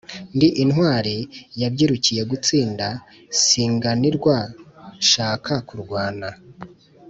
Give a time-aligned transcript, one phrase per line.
[0.35, 1.15] Ndi intwali
[1.61, 2.87] yabyirukiye gutsinda,
[3.31, 4.37] nsinganirwa
[5.01, 6.29] nshaka kurwana